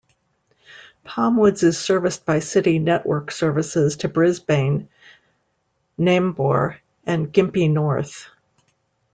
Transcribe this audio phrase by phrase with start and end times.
[1.05, 4.89] Palmwoods is serviced by City network services to Brisbane,
[5.99, 8.27] Nambour and Gympie North.